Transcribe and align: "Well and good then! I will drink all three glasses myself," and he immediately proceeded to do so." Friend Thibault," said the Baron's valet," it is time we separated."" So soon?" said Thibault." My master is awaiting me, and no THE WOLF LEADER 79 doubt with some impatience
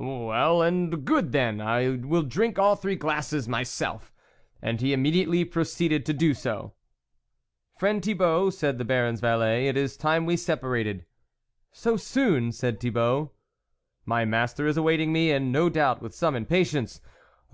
"Well 0.02 0.62
and 0.62 1.04
good 1.04 1.30
then! 1.30 1.60
I 1.60 1.90
will 1.90 2.22
drink 2.22 2.58
all 2.58 2.74
three 2.74 2.96
glasses 2.96 3.46
myself," 3.46 4.14
and 4.62 4.80
he 4.80 4.94
immediately 4.94 5.44
proceeded 5.44 6.06
to 6.06 6.14
do 6.14 6.32
so." 6.32 6.72
Friend 7.78 8.02
Thibault," 8.02 8.48
said 8.48 8.78
the 8.78 8.86
Baron's 8.86 9.20
valet," 9.20 9.68
it 9.68 9.76
is 9.76 9.98
time 9.98 10.24
we 10.24 10.38
separated."" 10.38 11.04
So 11.70 11.98
soon?" 11.98 12.50
said 12.52 12.80
Thibault." 12.80 13.32
My 14.06 14.24
master 14.24 14.66
is 14.66 14.78
awaiting 14.78 15.12
me, 15.12 15.32
and 15.32 15.52
no 15.52 15.64
THE 15.64 15.64
WOLF 15.64 15.64
LEADER 15.64 15.76
79 15.76 15.94
doubt 15.96 16.02
with 16.02 16.14
some 16.14 16.34
impatience 16.34 17.00